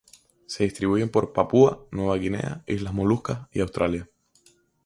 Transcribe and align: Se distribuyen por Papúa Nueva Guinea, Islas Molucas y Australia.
Se 0.47 0.63
distribuyen 0.63 1.09
por 1.11 1.31
Papúa 1.31 1.85
Nueva 1.91 2.17
Guinea, 2.17 2.63
Islas 2.65 2.91
Molucas 2.95 3.41
y 3.53 3.59
Australia. 3.61 4.09